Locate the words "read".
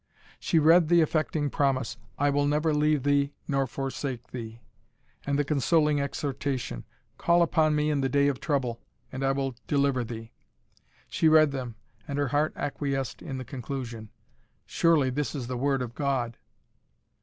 0.57-0.87, 11.29-11.51